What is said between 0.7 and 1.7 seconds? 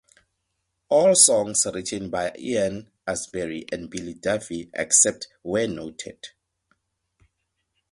All songs